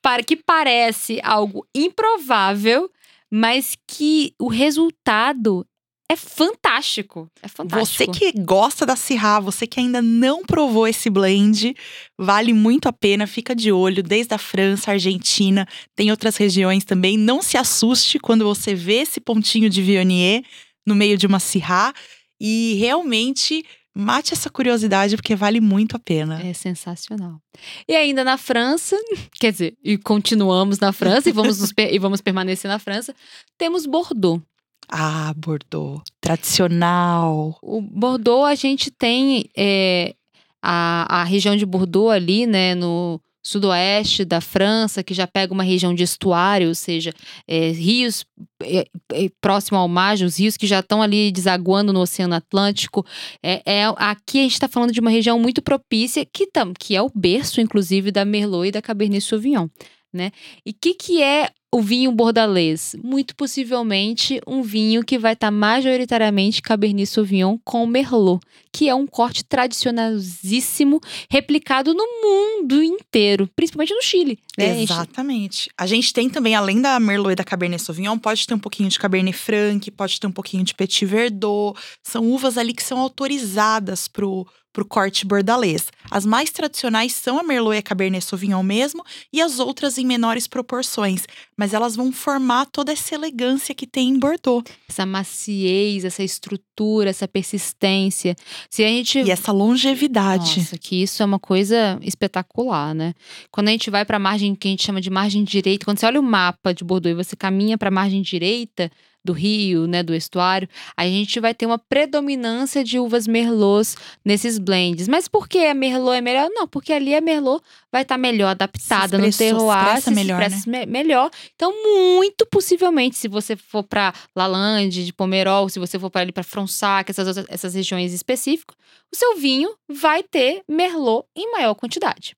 para 0.00 0.22
que 0.22 0.36
parece 0.36 1.18
algo 1.24 1.66
improvável, 1.74 2.88
mas 3.28 3.76
que 3.88 4.32
o 4.40 4.46
resultado 4.46 5.66
é 6.10 6.16
fantástico. 6.16 7.30
É 7.42 7.48
fantástico. 7.48 7.86
Você 7.86 8.06
que 8.06 8.32
gosta 8.38 8.84
da 8.84 8.94
Syrah, 8.94 9.40
você 9.40 9.66
que 9.66 9.80
ainda 9.80 10.02
não 10.02 10.44
provou 10.44 10.86
esse 10.86 11.08
blend, 11.08 11.74
vale 12.18 12.52
muito 12.52 12.88
a 12.88 12.92
pena, 12.92 13.26
fica 13.26 13.54
de 13.54 13.72
olho, 13.72 14.02
desde 14.02 14.34
a 14.34 14.38
França, 14.38 14.92
Argentina, 14.92 15.66
tem 15.96 16.10
outras 16.10 16.36
regiões 16.36 16.84
também. 16.84 17.16
Não 17.16 17.40
se 17.40 17.56
assuste 17.56 18.18
quando 18.18 18.44
você 18.44 18.74
vê 18.74 18.96
esse 18.96 19.18
pontinho 19.18 19.70
de 19.70 19.80
Viognier 19.80 20.42
no 20.86 20.94
meio 20.94 21.16
de 21.16 21.26
uma 21.26 21.40
Syrah 21.40 21.94
e 22.38 22.76
realmente 22.78 23.64
mate 23.94 24.34
essa 24.34 24.50
curiosidade 24.50 25.16
porque 25.16 25.34
vale 25.34 25.60
muito 25.60 25.96
a 25.96 25.98
pena. 25.98 26.42
É 26.42 26.52
sensacional. 26.52 27.40
E 27.88 27.94
ainda 27.94 28.24
na 28.24 28.36
França, 28.36 28.96
quer 29.40 29.52
dizer, 29.52 29.76
e 29.82 29.96
continuamos 29.96 30.78
na 30.78 30.92
França 30.92 31.30
e 31.30 31.32
vamos, 31.32 31.72
e 31.76 31.98
vamos 31.98 32.20
permanecer 32.20 32.68
na 32.68 32.78
França, 32.78 33.14
temos 33.56 33.86
Bordeaux. 33.86 34.42
Ah, 34.88 35.32
Bordeaux, 35.36 36.02
tradicional. 36.20 37.58
O 37.62 37.80
Bordeaux, 37.80 38.44
a 38.44 38.54
gente 38.54 38.90
tem 38.90 39.46
é, 39.56 40.14
a, 40.62 41.20
a 41.20 41.24
região 41.24 41.56
de 41.56 41.66
Bordeaux 41.66 42.10
ali, 42.10 42.46
né, 42.46 42.74
no 42.74 43.20
sudoeste 43.46 44.24
da 44.24 44.40
França, 44.40 45.02
que 45.02 45.12
já 45.12 45.26
pega 45.26 45.52
uma 45.52 45.62
região 45.62 45.94
de 45.94 46.02
estuário, 46.02 46.68
ou 46.68 46.74
seja, 46.74 47.12
é, 47.46 47.68
rios 47.70 48.24
é, 48.62 48.86
é, 49.12 49.28
próximo 49.40 49.76
ao 49.76 49.86
mar, 49.86 50.16
os 50.16 50.38
rios 50.38 50.56
que 50.56 50.66
já 50.66 50.80
estão 50.80 51.02
ali 51.02 51.30
desaguando 51.30 51.92
no 51.92 52.00
Oceano 52.00 52.34
Atlântico. 52.34 53.04
É, 53.42 53.62
é- 53.66 53.94
aqui 53.98 54.38
a 54.38 54.42
gente 54.42 54.54
está 54.54 54.66
falando 54.66 54.92
de 54.92 55.00
uma 55.00 55.10
região 55.10 55.38
muito 55.38 55.60
propícia, 55.60 56.24
que, 56.24 56.46
tam, 56.46 56.72
que 56.72 56.96
é 56.96 57.02
o 57.02 57.12
berço, 57.14 57.60
inclusive, 57.60 58.10
da 58.10 58.24
Merlot 58.24 58.68
e 58.68 58.72
da 58.72 58.80
Cabernet 58.80 59.22
Sauvignon. 59.22 59.68
Né? 60.14 60.30
E 60.64 60.70
o 60.70 60.74
que, 60.80 60.94
que 60.94 61.20
é 61.20 61.50
o 61.72 61.82
vinho 61.82 62.12
bordalês? 62.12 62.94
Muito 63.02 63.34
possivelmente 63.34 64.40
um 64.46 64.62
vinho 64.62 65.04
que 65.04 65.18
vai 65.18 65.32
estar 65.32 65.50
majoritariamente 65.50 66.62
Cabernet 66.62 67.04
Sauvignon 67.04 67.58
com 67.64 67.84
Merlot, 67.84 68.40
que 68.72 68.88
é 68.88 68.94
um 68.94 69.08
corte 69.08 69.42
tradicionalíssimo, 69.42 71.00
replicado 71.28 71.92
no 71.92 72.06
mundo 72.22 72.80
inteiro, 72.80 73.50
principalmente 73.56 73.92
no 73.92 74.02
Chile. 74.02 74.38
Né? 74.56 74.82
Exatamente. 74.82 75.68
A 75.76 75.84
gente 75.84 76.12
tem 76.12 76.30
também, 76.30 76.54
além 76.54 76.80
da 76.80 77.00
Merlot 77.00 77.32
e 77.32 77.36
da 77.36 77.42
Cabernet 77.42 77.82
Sauvignon, 77.82 78.16
pode 78.16 78.46
ter 78.46 78.54
um 78.54 78.58
pouquinho 78.60 78.88
de 78.88 78.98
Cabernet 79.00 79.36
Franc, 79.36 79.90
pode 79.90 80.20
ter 80.20 80.28
um 80.28 80.32
pouquinho 80.32 80.62
de 80.62 80.76
Petit 80.76 81.04
Verdot. 81.04 81.76
São 82.04 82.24
uvas 82.30 82.56
ali 82.56 82.72
que 82.72 82.84
são 82.84 83.00
autorizadas 83.00 84.06
pro, 84.06 84.46
pro 84.74 84.84
corte 84.84 85.24
bordalês. 85.24 85.86
As 86.10 86.26
mais 86.26 86.50
tradicionais 86.50 87.12
são 87.12 87.38
a 87.38 87.44
Merlot 87.44 87.76
e 87.76 87.78
a 87.78 87.82
Cabernet 87.82 88.24
Sauvignon 88.24 88.62
mesmo, 88.62 89.04
e 89.32 89.40
as 89.40 89.60
outras 89.60 89.96
em 89.96 90.04
menores 90.04 90.48
proporções. 90.48 91.22
Mas 91.56 91.72
elas 91.72 91.94
vão 91.94 92.12
formar 92.12 92.66
toda 92.66 92.92
essa 92.92 93.14
elegância 93.14 93.74
que 93.74 93.86
tem 93.86 94.08
em 94.08 94.18
Bordeaux. 94.18 94.68
Essa 94.88 95.06
maciez, 95.06 96.04
essa 96.04 96.24
estrutura, 96.24 97.08
essa 97.08 97.28
persistência. 97.28 98.34
Se 98.68 98.84
a 98.84 98.88
gente 98.88 99.20
E 99.20 99.30
essa 99.30 99.52
longevidade. 99.52 100.58
Nossa, 100.58 100.76
que 100.76 101.00
isso 101.00 101.22
é 101.22 101.26
uma 101.26 101.38
coisa 101.38 101.96
espetacular, 102.02 102.92
né? 102.94 103.14
Quando 103.52 103.68
a 103.68 103.70
gente 103.70 103.90
vai 103.90 104.04
para 104.04 104.16
a 104.16 104.20
margem 104.20 104.56
que 104.56 104.66
a 104.66 104.70
gente 104.72 104.84
chama 104.84 105.00
de 105.00 105.08
margem 105.08 105.44
direita, 105.44 105.84
quando 105.84 106.00
você 106.00 106.06
olha 106.06 106.18
o 106.18 106.22
mapa 106.22 106.74
de 106.74 106.82
Bordeaux 106.82 107.12
e 107.12 107.24
você 107.24 107.36
caminha 107.36 107.78
para 107.78 107.88
a 107.88 107.92
margem 107.92 108.20
direita 108.20 108.90
do 109.24 109.32
rio, 109.32 109.86
né, 109.86 110.02
do 110.02 110.14
estuário, 110.14 110.68
a 110.96 111.04
gente 111.06 111.40
vai 111.40 111.54
ter 111.54 111.64
uma 111.64 111.78
predominância 111.78 112.84
de 112.84 112.98
uvas 112.98 113.26
merlots 113.26 113.96
nesses 114.24 114.58
blends. 114.58 115.08
Mas 115.08 115.26
por 115.26 115.48
que 115.48 115.58
a 115.66 115.72
merlot 115.74 116.16
é 116.16 116.20
melhor? 116.20 116.50
Não, 116.52 116.68
porque 116.68 116.92
ali 116.92 117.14
a 117.14 117.20
merlot 117.20 117.62
vai 117.90 118.02
estar 118.02 118.18
melhor 118.18 118.48
adaptada 118.48 119.16
no 119.18 119.32
terroir, 119.32 119.78
expressa 119.78 120.10
se 120.10 120.14
melhor, 120.14 120.38
né? 120.40 120.46
expressa 120.46 120.70
me- 120.70 120.86
melhor. 120.86 121.30
Então, 121.54 121.72
muito 121.82 122.44
possivelmente, 122.46 123.16
se 123.16 123.26
você 123.28 123.56
for 123.56 123.82
para 123.82 124.12
Lalande, 124.36 125.04
de 125.06 125.12
Pomerol, 125.12 125.68
se 125.68 125.78
você 125.78 125.98
for 125.98 126.10
para 126.10 126.20
ali 126.20 126.32
para 126.32 126.42
Fronsac, 126.42 127.10
essas 127.10 127.26
outras, 127.26 127.46
essas 127.48 127.74
regiões 127.74 128.12
específicas, 128.12 128.76
o 129.12 129.16
seu 129.16 129.36
vinho 129.36 129.70
vai 129.90 130.22
ter 130.22 130.62
merlot 130.68 131.24
em 131.34 131.50
maior 131.52 131.74
quantidade. 131.74 132.34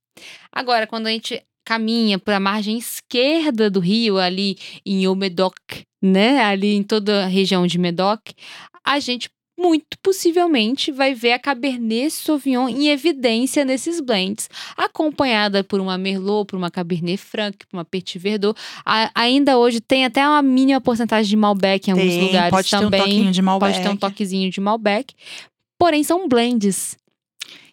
Agora, 0.53 0.87
quando 0.87 1.09
a 1.09 1.11
gente 1.11 1.43
caminha 1.65 2.17
para 2.17 2.37
a 2.37 2.41
margem 2.41 2.79
esquerda 2.79 3.69
do 3.69 3.81
rio, 3.81 4.19
ali 4.19 4.57
em 4.85 5.05
Haut-Médoc, 5.05 5.55
né, 6.07 6.43
ali 6.45 6.75
em 6.75 6.83
toda 6.83 7.25
a 7.25 7.27
região 7.27 7.67
de 7.67 7.79
Médoc, 7.79 8.31
a 8.85 8.99
gente 9.01 9.29
muito 9.59 9.99
possivelmente 10.03 10.93
vai 10.93 11.15
ver 11.15 11.33
a 11.33 11.39
Cabernet 11.39 12.11
Sauvignon 12.11 12.69
em 12.69 12.89
evidência 12.89 13.65
nesses 13.65 14.01
blends, 14.01 14.51
acompanhada 14.77 15.65
por 15.65 15.81
uma 15.81 15.97
Merlot, 15.97 16.47
por 16.47 16.57
uma 16.57 16.71
Cabernet 16.71 17.17
Franc, 17.17 17.57
por 17.67 17.77
uma 17.79 17.85
Petit 17.85 18.19
Verdot. 18.19 18.55
A- 18.85 19.11
ainda 19.15 19.57
hoje 19.57 19.81
tem 19.81 20.05
até 20.05 20.27
uma 20.27 20.43
mínima 20.43 20.79
porcentagem 20.79 21.31
de 21.31 21.37
Malbec 21.37 21.89
em 21.89 21.93
alguns 21.93 22.07
Tem, 22.07 22.27
lugares 22.27 22.51
pode 22.51 22.69
ter 22.71 22.77
um 22.77 22.81
também. 22.81 23.01
toquinho 23.01 23.33
de 23.33 23.41
Malbec. 23.43 23.73
Pode 23.73 23.83
ter 23.83 23.91
um 23.93 23.97
toquezinho 23.97 24.51
de 24.51 24.61
Malbec. 24.61 25.15
Porém, 25.79 26.03
são 26.05 26.29
blends. 26.29 26.97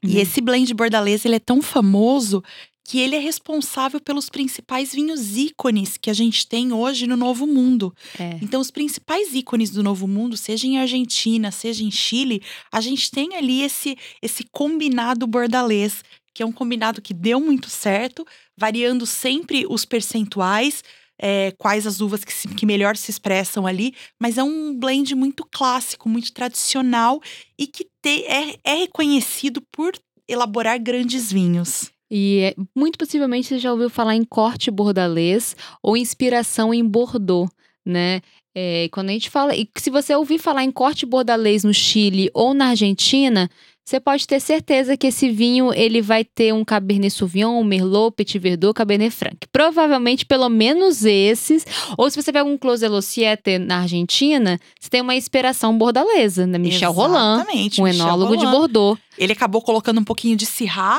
E 0.02 0.08
né? 0.16 0.22
esse 0.22 0.40
blend 0.40 0.74
bordalês, 0.74 1.26
ele 1.26 1.36
é 1.36 1.40
tão 1.40 1.62
famoso 1.62 2.42
que 2.86 3.00
ele 3.00 3.16
é 3.16 3.20
responsável 3.20 4.00
pelos 4.02 4.30
principais 4.30 4.94
vinhos 4.94 5.38
ícones 5.38 5.96
que 5.98 6.10
a 6.10 6.14
gente 6.14 6.46
tem 6.46 6.74
hoje 6.74 7.08
no 7.08 7.16
Novo 7.16 7.48
Mundo. 7.48 7.96
É. 8.20 8.38
Então, 8.42 8.60
os 8.60 8.70
principais 8.70 9.34
ícones 9.34 9.70
do 9.70 9.82
Novo 9.82 10.08
Mundo, 10.08 10.36
seja 10.36 10.68
em 10.68 10.78
Argentina, 10.78 11.50
seja 11.50 11.84
em 11.84 11.90
Chile, 11.92 12.42
a 12.72 12.82
gente 12.82 13.10
tem 13.10 13.36
ali 13.36 13.62
esse, 13.62 13.98
esse 14.22 14.44
combinado 14.52 15.26
bordalês, 15.26 16.04
que 16.34 16.44
é 16.44 16.46
um 16.46 16.52
combinado 16.52 17.02
que 17.02 17.14
deu 17.14 17.40
muito 17.40 17.70
certo, 17.70 18.26
variando 18.58 19.06
sempre 19.06 19.66
os 19.70 19.86
percentuais, 19.86 20.84
é, 21.22 21.54
quais 21.58 21.88
as 21.88 22.02
uvas 22.02 22.24
que, 22.26 22.34
se- 22.34 22.48
que 22.50 22.66
melhor 22.66 22.98
se 22.98 23.12
expressam 23.12 23.66
ali, 23.66 23.94
mas 24.20 24.38
é 24.38 24.44
um 24.44 24.74
blend 24.78 25.16
muito 25.16 25.46
clássico, 25.50 26.10
muito 26.10 26.34
tradicional 26.34 27.22
e 27.58 27.66
que 27.66 27.86
te- 28.02 28.26
é, 28.26 28.56
é 28.64 28.74
reconhecido 28.76 29.62
por 29.72 29.94
elaborar 30.28 30.78
grandes 30.80 31.32
vinhos. 31.32 31.92
E 32.12 32.40
é- 32.40 32.56
muito 32.76 32.98
possivelmente 32.98 33.48
você 33.48 33.60
já 33.60 33.72
ouviu 33.72 33.90
falar 33.90 34.16
em 34.16 34.24
corte 34.24 34.70
bordalês 34.70 35.56
ou 35.82 35.98
inspiração 35.98 36.74
em 36.74 36.84
Bordeaux, 36.84 37.50
né? 37.86 38.22
É, 38.56 38.88
quando 38.92 39.10
a 39.10 39.14
gente 39.14 39.30
fala. 39.30 39.56
E 39.56 39.68
se 39.78 39.90
você 39.90 40.16
ouvir 40.16 40.38
falar 40.38 40.64
em 40.64 40.72
corte 40.72 41.06
bordalês 41.06 41.64
no 41.64 41.74
Chile 41.74 42.30
ou 42.36 42.54
na 42.54 42.68
Argentina, 42.68 43.50
você 43.84 44.00
pode 44.00 44.26
ter 44.26 44.40
certeza 44.40 44.96
que 44.96 45.08
esse 45.08 45.30
vinho 45.30 45.74
ele 45.74 46.02
vai 46.02 46.24
ter 46.24 46.54
um 46.54 46.64
Cabernet 46.64 47.12
Sauvignon, 47.14 47.60
um 47.60 47.64
Merlot, 47.66 48.16
Petit 48.16 48.40
Verdot, 48.40 48.74
Cabernet 48.74 49.14
Franc. 49.14 49.36
Provavelmente 49.52 50.26
pelo 50.26 50.48
menos 50.50 51.04
esses. 51.04 51.66
Ou 51.98 52.10
se 52.10 52.22
você 52.22 52.32
pega 52.32 52.48
um 52.48 52.58
Clos 52.58 52.80
de 52.80 52.88
Lociete 52.88 53.58
na 53.58 53.80
Argentina, 53.80 54.60
você 54.80 54.90
tem 54.90 55.02
uma 55.02 55.16
inspiração 55.16 55.76
bordalesa, 55.78 56.46
né? 56.48 56.58
Michel 56.60 56.92
Roland, 56.94 57.42
Exatamente, 57.42 57.82
um 57.82 57.86
Michel 57.86 58.06
enólogo 58.06 58.38
de 58.38 58.46
Roland. 58.46 58.58
Bordeaux. 58.58 59.00
Ele 59.18 59.34
acabou 59.34 59.62
colocando 59.62 60.00
um 60.00 60.04
pouquinho 60.04 60.36
de 60.36 60.46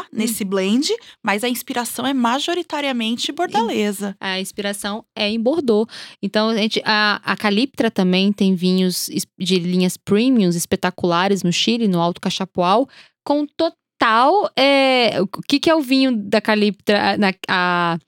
Hum. 0.04 0.06
nesse 0.12 0.44
blend, 0.44 0.88
mas 1.22 1.42
a 1.44 1.48
inspiração 1.48 2.06
é 2.06 2.12
majoritariamente 2.12 3.32
bordalesa. 3.32 4.16
A 4.20 4.40
inspiração 4.40 5.04
é 5.16 5.28
em 5.28 5.40
Bordeaux. 5.40 5.90
Então, 6.22 6.48
a, 6.48 6.56
gente, 6.56 6.82
a, 6.84 7.20
a 7.24 7.36
Caliptra 7.36 7.90
também 7.90 8.32
tem 8.32 8.54
vinhos 8.54 9.08
de 9.38 9.58
linhas 9.58 9.96
premiums 9.96 10.54
espetaculares 10.56 11.42
no 11.42 11.52
Chile, 11.52 11.88
no 11.88 12.00
Alto 12.00 12.20
Cachapoal, 12.20 12.88
com 13.24 13.46
total. 13.46 14.50
é, 14.56 15.20
o 15.20 15.26
que, 15.26 15.58
que 15.58 15.70
é 15.70 15.74
o 15.74 15.80
vinho 15.80 16.16
da 16.16 16.40
Caliptra? 16.40 17.16
Na, 17.16 17.32
a, 17.48 17.98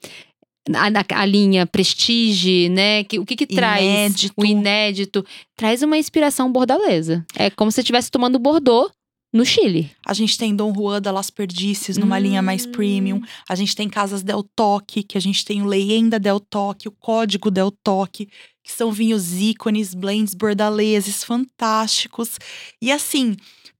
a, 0.75 1.21
a 1.21 1.25
linha 1.25 1.67
Prestige, 1.67 2.69
né? 2.69 3.05
Que, 3.05 3.19
o 3.19 3.25
que, 3.25 3.37
que 3.37 3.47
traz? 3.47 3.83
Inédito. 3.83 4.35
O 4.37 4.45
inédito. 4.45 5.27
Traz 5.57 5.83
uma 5.83 5.97
inspiração 5.97 6.51
bordalesa. 6.51 7.25
É 7.35 7.51
como 7.51 7.71
se 7.71 7.77
você 7.77 7.81
estivesse 7.83 8.11
tomando 8.11 8.39
Bordeaux 8.39 8.93
no 9.37 9.45
Chile. 9.45 9.91
A 10.05 10.13
gente 10.15 10.37
tem 10.37 10.55
Dom 10.57 10.73
Juan 10.75 11.01
da 11.01 11.11
Las 11.13 11.31
Perdices 11.31 11.97
numa 11.97 12.19
linha 12.19 12.43
mais 12.43 12.67
Hum. 12.67 12.73
premium. 12.73 13.21
A 13.49 13.55
gente 13.55 13.77
tem 13.77 13.89
Casas 13.89 14.23
Del 14.23 14.43
Toque, 14.43 15.03
que 15.03 15.17
a 15.17 15.21
gente 15.21 15.45
tem 15.45 15.63
o 15.63 15.67
Leyenda 15.67 16.19
Del 16.19 16.41
Toque, 16.41 16.89
o 16.89 16.93
Código 16.93 17.51
Del 17.51 17.71
Toque, 17.71 18.29
que 18.65 18.73
são 18.73 18.91
vinhos 18.91 19.35
ícones, 19.35 19.95
blends 19.95 20.35
bordaleses 20.35 21.23
fantásticos. 21.23 22.39
E 22.83 22.91
assim, 22.91 23.37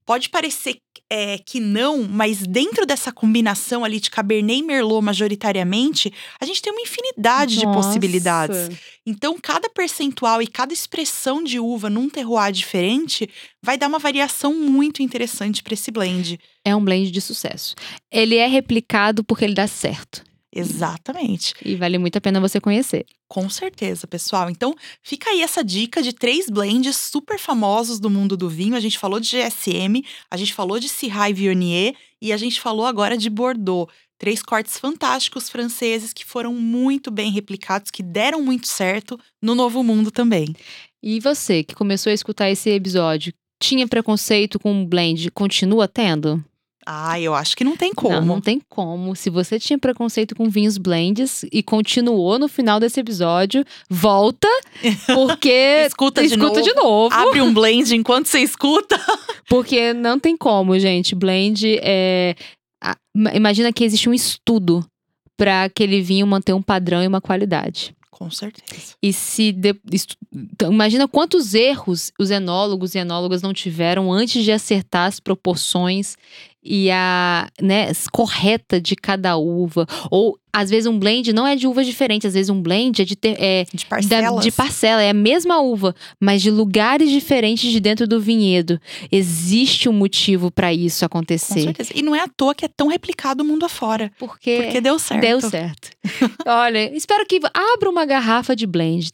pode 0.07 0.29
parecer 0.29 0.77
é, 1.09 1.37
que 1.37 1.59
não, 1.59 2.03
mas 2.03 2.47
dentro 2.47 2.85
dessa 2.85 3.11
combinação 3.11 3.83
ali 3.83 3.99
de 3.99 4.09
Cabernet 4.09 4.59
e 4.59 4.63
Merlot 4.63 5.03
majoritariamente, 5.03 6.11
a 6.39 6.45
gente 6.45 6.61
tem 6.61 6.71
uma 6.71 6.81
infinidade 6.81 7.57
de 7.57 7.65
Nossa. 7.65 7.77
possibilidades. 7.77 8.69
Então, 9.05 9.37
cada 9.41 9.69
percentual 9.69 10.41
e 10.41 10.47
cada 10.47 10.73
expressão 10.73 11.43
de 11.43 11.59
uva 11.59 11.89
num 11.89 12.09
terroir 12.09 12.51
diferente 12.51 13.29
vai 13.61 13.77
dar 13.77 13.87
uma 13.87 13.99
variação 13.99 14.53
muito 14.53 15.03
interessante 15.03 15.61
para 15.61 15.73
esse 15.73 15.91
blend. 15.91 16.39
É 16.63 16.73
um 16.75 16.83
blend 16.83 17.11
de 17.11 17.21
sucesso. 17.21 17.75
Ele 18.09 18.35
é 18.35 18.47
replicado 18.47 19.23
porque 19.23 19.43
ele 19.43 19.53
dá 19.53 19.67
certo. 19.67 20.26
Exatamente. 20.53 21.53
E 21.63 21.75
vale 21.75 21.97
muito 21.97 22.17
a 22.17 22.21
pena 22.21 22.39
você 22.39 22.59
conhecer. 22.59 23.05
Com 23.27 23.49
certeza, 23.49 24.07
pessoal. 24.07 24.49
Então, 24.49 24.73
fica 25.03 25.29
aí 25.29 25.41
essa 25.41 25.63
dica 25.63 26.01
de 26.01 26.13
três 26.13 26.49
blends 26.49 26.95
super 26.95 27.37
famosos 27.37 27.99
do 27.99 28.09
mundo 28.09 28.37
do 28.37 28.49
vinho. 28.49 28.75
A 28.75 28.79
gente 28.79 28.97
falou 28.97 29.19
de 29.19 29.27
GSM, 29.27 30.03
a 30.31 30.37
gente 30.37 30.53
falou 30.53 30.79
de 30.79 30.87
Syrah 30.87 31.29
e 31.29 31.33
Viognier 31.33 31.95
e 32.21 32.31
a 32.31 32.37
gente 32.37 32.61
falou 32.61 32.85
agora 32.85 33.17
de 33.17 33.29
Bordeaux. 33.29 33.91
Três 34.17 34.41
cortes 34.41 34.79
fantásticos 34.79 35.47
franceses 35.47 36.11
que 36.11 36.25
foram 36.25 36.53
muito 36.53 37.11
bem 37.11 37.31
replicados, 37.31 37.91
que 37.91 38.01
deram 38.01 38.41
muito 38.41 38.67
certo 38.67 39.19
no 39.39 39.53
Novo 39.53 39.83
Mundo 39.83 40.09
também. 40.09 40.55
E 41.03 41.19
você 41.19 41.63
que 41.63 41.75
começou 41.75 42.09
a 42.09 42.13
escutar 42.13 42.49
esse 42.49 42.69
episódio, 42.71 43.31
tinha 43.61 43.87
preconceito 43.87 44.59
com 44.59 44.81
o 44.81 44.87
blend? 44.87 45.29
Continua 45.31 45.87
tendo? 45.87 46.43
Ah, 46.89 47.19
eu 47.19 47.35
acho 47.35 47.57
que 47.57 47.65
não 47.65 47.75
tem 47.75 47.93
como. 47.93 48.15
Não, 48.15 48.25
não 48.25 48.41
tem 48.41 48.61
como. 48.69 49.13
Se 49.13 49.29
você 49.29 49.59
tinha 49.59 49.77
preconceito 49.77 50.33
com 50.33 50.49
vinhos 50.49 50.77
blends 50.77 51.43
e 51.51 51.61
continuou 51.61 52.39
no 52.39 52.47
final 52.47 52.79
desse 52.79 52.97
episódio, 52.97 53.65
volta, 53.89 54.47
porque 55.13 55.85
escuta, 55.85 56.21
de, 56.21 56.27
escuta 56.27 56.47
novo. 56.47 56.61
de 56.61 56.73
novo. 56.73 57.13
Abre 57.13 57.41
um 57.41 57.53
blend 57.53 57.93
enquanto 57.93 58.27
você 58.27 58.39
escuta. 58.39 58.97
Porque 59.49 59.93
não 59.93 60.17
tem 60.17 60.37
como, 60.37 60.77
gente. 60.79 61.13
Blend 61.15 61.77
é. 61.81 62.35
Imagina 63.33 63.71
que 63.73 63.83
existe 63.83 64.09
um 64.09 64.13
estudo 64.13 64.85
para 65.35 65.63
aquele 65.63 66.01
vinho 66.01 66.27
manter 66.27 66.53
um 66.53 66.61
padrão 66.61 67.03
e 67.03 67.07
uma 67.07 67.21
qualidade. 67.21 67.95
Com 68.17 68.31
certeza. 68.31 68.95
E 69.01 69.13
se. 69.13 69.51
De, 69.51 69.75
então, 70.33 70.73
imagina 70.73 71.07
quantos 71.07 71.53
erros 71.53 72.11
os 72.19 72.31
enólogos 72.31 72.95
e 72.95 72.97
enólogas 72.97 73.41
não 73.41 73.53
tiveram 73.53 74.11
antes 74.11 74.43
de 74.43 74.51
acertar 74.51 75.07
as 75.07 75.19
proporções 75.19 76.17
e 76.63 76.89
a 76.91 77.49
né, 77.61 77.91
correta 78.11 78.79
de 78.81 78.95
cada 78.95 79.37
uva. 79.37 79.85
Ou 80.11 80.37
às 80.51 80.71
vezes 80.71 80.87
um 80.87 80.97
blend 80.97 81.31
não 81.33 81.45
é 81.45 81.55
de 81.55 81.67
uvas 81.67 81.85
diferentes, 81.85 82.25
às 82.25 82.33
vezes 82.33 82.49
um 82.49 82.59
blend 82.59 82.99
é 82.99 83.05
de, 83.05 83.15
ter, 83.15 83.35
é, 83.39 83.65
de 83.71 83.85
parcelas. 83.85 84.43
de 84.43 84.51
parcela, 84.51 85.03
é 85.03 85.11
a 85.11 85.13
mesma 85.13 85.59
uva, 85.61 85.93
mas 86.19 86.41
de 86.41 86.49
lugares 86.49 87.11
diferentes 87.11 87.71
de 87.71 87.79
dentro 87.79 88.07
do 88.07 88.19
vinhedo. 88.19 88.79
Existe 89.11 89.87
um 89.87 89.93
motivo 89.93 90.49
para 90.49 90.73
isso 90.73 91.05
acontecer. 91.05 91.53
Com 91.53 91.61
certeza. 91.61 91.91
E 91.93 92.01
não 92.01 92.15
é 92.15 92.21
à 92.21 92.27
toa 92.27 92.55
que 92.55 92.65
é 92.65 92.67
tão 92.67 92.87
replicado 92.87 93.43
o 93.43 93.45
mundo 93.45 93.65
afora. 93.65 94.11
Porque, 94.17 94.63
Porque 94.63 94.81
deu 94.81 94.97
certo. 94.97 95.21
Deu 95.21 95.41
certo. 95.41 95.89
Olha, 96.45 96.95
espero 96.95 97.23
que 97.27 97.39
abra 97.53 97.89
uma 97.89 98.05
garrafa 98.05 98.55
de 98.55 98.65
blend. 98.65 99.11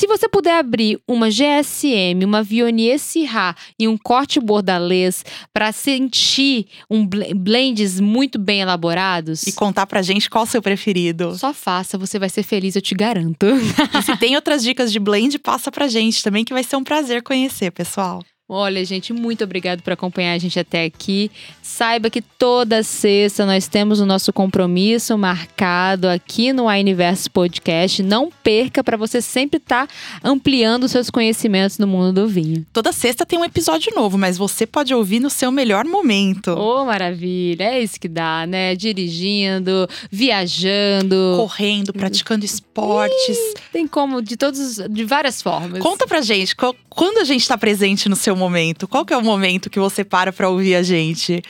Se 0.00 0.06
você 0.06 0.26
puder 0.26 0.58
abrir 0.58 0.98
uma 1.06 1.28
GSM, 1.28 2.24
uma 2.24 2.42
Viognier 2.42 2.98
Syrah 2.98 3.54
e 3.78 3.86
um 3.86 3.98
corte 3.98 4.40
bordalês 4.40 5.22
para 5.52 5.72
sentir 5.72 6.68
um 6.88 7.06
blends 7.06 8.00
muito 8.00 8.38
bem 8.38 8.62
elaborados. 8.62 9.42
E 9.42 9.52
contar 9.52 9.86
pra 9.86 10.00
gente 10.00 10.30
qual 10.30 10.44
o 10.44 10.46
seu 10.46 10.62
preferido. 10.62 11.36
Só 11.36 11.52
faça, 11.52 11.98
você 11.98 12.18
vai 12.18 12.30
ser 12.30 12.42
feliz, 12.42 12.76
eu 12.76 12.80
te 12.80 12.94
garanto. 12.94 13.44
e 13.94 14.02
se 14.02 14.16
tem 14.16 14.36
outras 14.36 14.62
dicas 14.62 14.90
de 14.90 14.98
blend, 14.98 15.38
passa 15.38 15.70
pra 15.70 15.86
gente 15.86 16.22
também, 16.22 16.46
que 16.46 16.54
vai 16.54 16.64
ser 16.64 16.76
um 16.76 16.82
prazer 16.82 17.22
conhecer, 17.22 17.70
pessoal. 17.70 18.22
Olha, 18.52 18.84
gente, 18.84 19.12
muito 19.12 19.44
obrigado 19.44 19.80
por 19.80 19.92
acompanhar 19.92 20.32
a 20.32 20.38
gente 20.38 20.58
até 20.58 20.82
aqui. 20.82 21.30
Saiba 21.62 22.10
que 22.10 22.20
toda 22.20 22.82
sexta 22.82 23.46
nós 23.46 23.68
temos 23.68 24.00
o 24.00 24.06
nosso 24.06 24.32
compromisso 24.32 25.16
marcado 25.16 26.08
aqui 26.08 26.52
no 26.52 26.66
Universo 26.66 27.30
Podcast. 27.30 28.02
Não 28.02 28.28
perca 28.42 28.82
para 28.82 28.96
você 28.96 29.22
sempre 29.22 29.58
estar 29.58 29.86
tá 29.86 29.94
ampliando 30.24 30.88
seus 30.88 31.10
conhecimentos 31.10 31.78
no 31.78 31.86
mundo 31.86 32.12
do 32.12 32.26
vinho. 32.26 32.66
Toda 32.72 32.90
sexta 32.90 33.24
tem 33.24 33.38
um 33.38 33.44
episódio 33.44 33.94
novo, 33.94 34.18
mas 34.18 34.36
você 34.36 34.66
pode 34.66 34.92
ouvir 34.92 35.20
no 35.20 35.30
seu 35.30 35.52
melhor 35.52 35.84
momento. 35.84 36.50
Oh, 36.50 36.84
maravilha! 36.84 37.62
É 37.62 37.80
isso 37.80 38.00
que 38.00 38.08
dá, 38.08 38.48
né? 38.48 38.74
Dirigindo, 38.74 39.88
viajando, 40.10 41.34
correndo, 41.36 41.92
praticando 41.92 42.44
esportes. 42.44 43.28
Ih, 43.28 43.54
tem 43.72 43.86
como 43.86 44.20
de 44.20 44.36
todos, 44.36 44.80
de 44.90 45.04
várias 45.04 45.40
formas. 45.40 45.80
Conta 45.80 46.04
pra 46.04 46.20
gente 46.20 46.56
quando 46.88 47.18
a 47.18 47.24
gente 47.24 47.42
está 47.42 47.56
presente 47.56 48.08
no 48.08 48.16
seu 48.16 48.39
momento? 48.40 48.88
Qual 48.88 49.04
que 49.04 49.12
é 49.12 49.16
o 49.16 49.22
momento 49.22 49.70
que 49.70 49.78
você 49.78 50.02
para 50.02 50.32
para 50.32 50.48
ouvir 50.48 50.74
a 50.74 50.82
gente? 50.82 51.42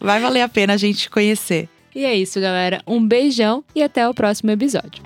Vai 0.00 0.20
valer 0.20 0.40
a 0.40 0.48
pena 0.48 0.74
a 0.74 0.76
gente 0.76 1.08
conhecer. 1.08 1.68
E 1.94 2.04
é 2.04 2.14
isso, 2.14 2.40
galera. 2.40 2.82
Um 2.86 3.06
beijão 3.06 3.62
e 3.74 3.82
até 3.82 4.08
o 4.08 4.12
próximo 4.12 4.50
episódio. 4.50 5.02